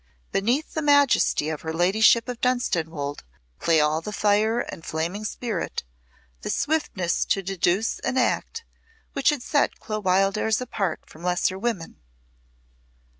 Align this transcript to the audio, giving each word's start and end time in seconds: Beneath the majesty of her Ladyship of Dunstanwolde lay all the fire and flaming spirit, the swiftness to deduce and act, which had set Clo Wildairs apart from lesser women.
Beneath 0.31 0.73
the 0.73 0.81
majesty 0.81 1.49
of 1.49 1.61
her 1.61 1.71
Ladyship 1.71 2.27
of 2.27 2.41
Dunstanwolde 2.41 3.21
lay 3.67 3.79
all 3.79 4.01
the 4.01 4.11
fire 4.11 4.61
and 4.61 4.83
flaming 4.83 5.23
spirit, 5.23 5.83
the 6.41 6.49
swiftness 6.49 7.23
to 7.25 7.43
deduce 7.43 7.99
and 7.99 8.17
act, 8.17 8.65
which 9.13 9.29
had 9.29 9.43
set 9.43 9.79
Clo 9.79 9.99
Wildairs 10.01 10.59
apart 10.59 11.01
from 11.05 11.21
lesser 11.21 11.59
women. 11.59 11.97